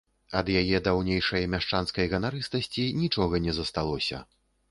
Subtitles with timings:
[0.37, 4.25] Ад яе даўнейшай мяшчанскай ганарыстасці нічога не засталося.